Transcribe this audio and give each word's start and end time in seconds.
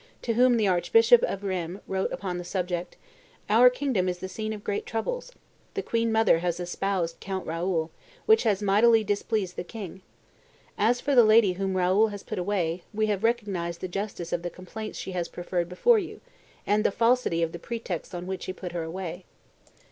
to 0.23 0.33
whom 0.33 0.57
the 0.57 0.67
archbishop 0.67 1.21
of 1.21 1.43
Rheims 1.43 1.79
wrote 1.85 2.11
upon 2.11 2.39
the 2.39 2.43
subject, 2.43 2.97
"Our 3.47 3.69
kingdom 3.69 4.09
is 4.09 4.17
the 4.17 4.27
scene 4.27 4.51
of 4.51 4.63
great 4.63 4.87
troubles. 4.87 5.31
The 5.75 5.83
queen 5.83 6.11
mother 6.11 6.39
has 6.39 6.59
espoused 6.59 7.19
Count 7.19 7.45
Raoul, 7.45 7.91
which 8.25 8.41
has 8.41 8.63
mightily 8.63 9.03
displeased 9.03 9.57
the 9.57 9.63
king. 9.63 10.01
As 10.75 10.99
for 10.99 11.13
the 11.13 11.23
lady 11.23 11.53
whom 11.53 11.77
Raoul 11.77 12.07
has 12.07 12.23
put 12.23 12.39
away, 12.39 12.81
we 12.91 13.05
have 13.13 13.23
recognized 13.23 13.79
the 13.79 13.87
justice 13.87 14.33
of 14.33 14.41
the 14.41 14.49
complaints 14.49 14.97
she 14.97 15.11
has 15.11 15.27
preferred 15.27 15.69
before 15.69 15.99
you, 15.99 16.19
and 16.65 16.83
the 16.83 16.89
falsity 16.89 17.43
of 17.43 17.51
the 17.51 17.59
pre 17.59 17.77
texts 17.77 18.15
on 18.15 18.25
which 18.25 18.45
he 18.45 18.53
put 18.53 18.71
her 18.71 18.81
away." 18.81 19.25